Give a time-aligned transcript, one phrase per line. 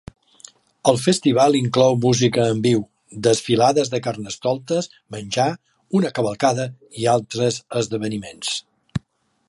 [0.91, 2.81] El festival inclou música en viu,
[3.27, 5.49] desfilades de carnestoltes, menjar,
[6.01, 6.67] una cavalcada
[7.03, 8.57] i altres esdeveniments.